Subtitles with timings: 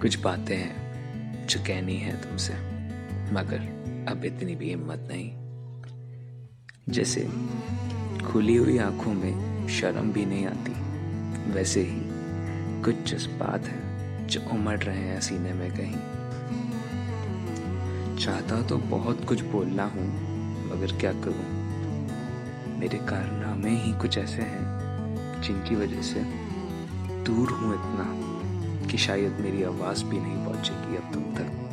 [0.00, 2.52] कुछ बातें हैं जो कहनी है तुमसे,
[3.32, 3.58] मगर
[4.08, 5.30] अब इतनी भी हिम्मत नहीं।
[6.88, 7.28] जैसे
[8.26, 10.72] खुली हुई आँखों में शर्म भी नहीं आती,
[11.52, 12.00] वैसे ही
[12.82, 15.96] कुछ जज्बात हैं जो उमड़ रहे हैं सीने में कहीं।
[18.16, 20.08] चाहता तो बहुत कुछ बोलना हूँ,
[20.70, 22.78] मगर क्या करूँ?
[22.78, 26.20] मेरे कारनामे ही कुछ ऐसे हैं जिनकी वजह से
[27.24, 28.29] दूर हूँ इतना।
[28.90, 31.66] कि शायद मेरी आवाज़ भी नहीं पहुंचेगी अब तुम तक।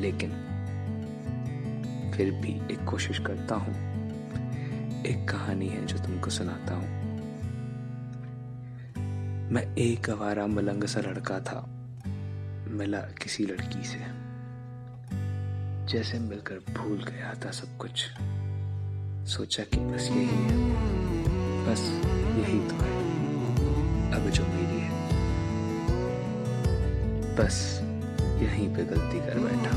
[0.00, 0.30] लेकिन
[2.16, 3.74] फिर भी एक कोशिश करता हूँ।
[5.04, 6.98] एक कहानी है जो तुमको सुनाता हूँ।
[9.50, 11.66] मैं एक अवारा मलंग सा लड़का था।
[12.68, 14.28] मिला किसी लड़की से।
[15.86, 18.06] जैसे मिलकर भूल गया था सब कुछ।
[19.28, 20.74] सोचा कि बस यही है।
[21.66, 22.00] बस
[22.38, 22.87] यही तो है
[27.38, 27.56] बस
[28.42, 29.76] यहीं पे गलती कर बैठा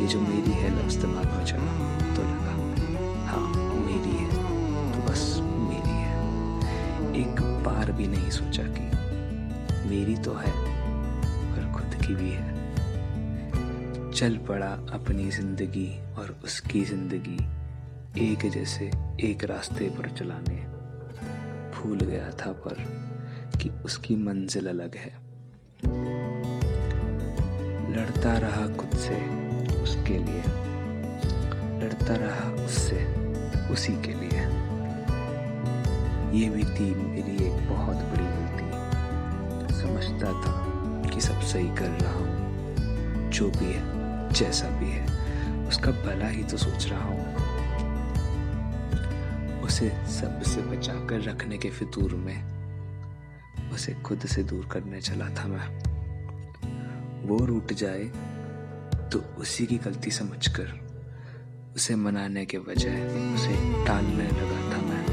[0.00, 1.72] ये जो मेरी है लफ्ज दिमाग में चला
[2.14, 2.52] तो लगा
[3.26, 4.28] हाँ मेरी है
[4.92, 6.14] तो बस मेरी है।
[7.22, 8.86] एक बार भी नहीं सोचा कि
[9.88, 10.52] मेरी तो है,
[11.52, 17.38] पर खुद की भी है। चल पड़ा अपनी ज़िंदगी और उसकी ज़िंदगी
[18.24, 20.56] एक जैसे एक रास्ते पर चलाने।
[21.76, 22.84] भूल गया था पर
[23.58, 25.16] कि उसकी मंजिल अलग है।
[28.18, 29.16] लड़ता रहा खुद से,
[29.82, 30.42] उसके लिए।
[31.80, 32.96] लड़ता रहा उससे,
[33.72, 34.40] उसी के लिए।
[36.38, 40.54] ये भी थी मेरी एक बहुत बड़ी गलती। समझता था
[41.10, 45.06] कि सब सही कर रहा हूँ, जो भी है, जैसा भी है,
[45.68, 47.22] उसका भला ही तो सोच रहा हूँ।
[49.62, 55.46] उसे सबसे बचा कर रखने के फितूर में, उसे खुद से दूर करने चला था
[55.46, 55.87] मैं।
[57.28, 58.04] वो रूट जाए
[59.12, 60.68] तो उसी की गलती समझकर
[61.76, 63.00] उसे मनाने के बजाय
[63.34, 65.04] उसे टालने लगा था मैं।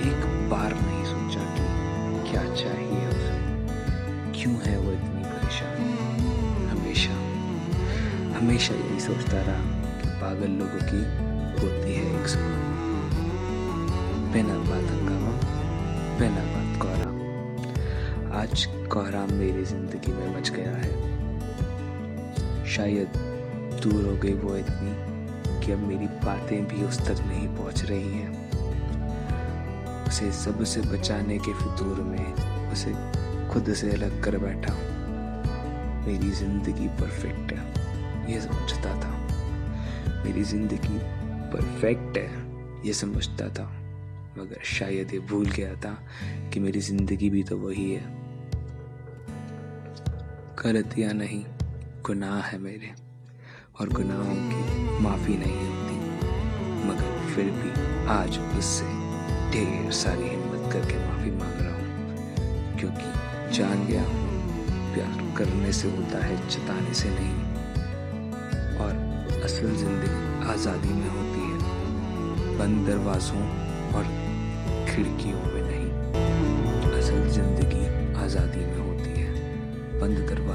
[0.00, 1.64] एक बार नहीं सोचा कि
[2.30, 3.40] क्या चाहिए उसे।
[4.32, 5.76] क्यों है वो इतनी परेशान?
[6.68, 7.14] हमेशा
[8.38, 9.64] हमेशा यही सोचता रहा
[10.02, 11.02] कि पागल लोगों की
[11.62, 12.60] होती है एक सुबह
[14.32, 15.32] बिना बात हंगामा
[16.18, 17.19] बिना बात कोहरा
[18.40, 20.92] आज कोहराम मेरी ज़िंदगी में मच गया है।
[22.66, 23.16] शायद
[23.82, 24.92] दूर हो गई वो इतनी
[25.60, 28.30] कि अब मेरी बातें भी उस तक नहीं पहुँच रही हैं।
[30.08, 32.92] उसे सबसे बचाने के फितूर में उसे
[33.50, 37.62] खुद से अलग कर बैठा हूँ। मेरी ज़िंदगी परफेक्ट है,
[38.32, 39.12] ये समझता था।
[40.24, 40.98] मेरी ज़िंदगी
[41.52, 42.30] परफेक्ट है,
[42.86, 43.66] ये समझता था।
[44.38, 45.94] मगर शायद ये भूल गया था
[46.52, 48.19] कि मेरी ज़िंदगी भी तो वही है।
[50.60, 51.44] गलतियाँ नहीं।
[52.06, 52.90] गुनाह है मेरे,
[53.80, 55.94] और गुनाहों की माफ़ी नहीं होती।
[56.88, 57.70] मगर फिर भी
[58.06, 58.84] आज उससे
[59.52, 64.04] ढेर सारी हिम्मत करके माफ़ी मांग रहा हूँ, क्योंकि जान गया
[64.94, 67.38] प्यार करने से होता है, जताने से नहीं।
[68.78, 68.92] और
[69.44, 71.56] असल ज़िंदगी आज़ादी में होती है,
[72.58, 73.44] बंद दरवाज़ों
[73.94, 74.04] और
[74.90, 75.79] खिड़कियों में नहीं।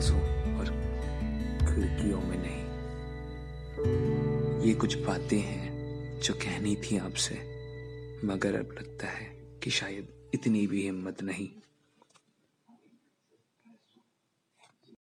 [0.00, 0.20] दरवाजों
[0.58, 0.64] और
[1.60, 2.64] खिड़कियों में नहीं।
[4.68, 7.34] ये कुछ बातें हैं जो कहनी थी आपसे,
[8.24, 9.26] मगर अब लगता है
[9.62, 11.48] कि शायद इतनी भी हिम्मत नहीं।